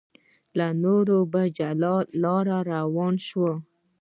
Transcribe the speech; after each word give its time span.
له 0.57 0.67
نورو 0.83 1.17
په 1.31 1.41
جلا 1.57 1.95
لار 2.21 2.45
روان 2.73 3.15
شول. 3.27 3.53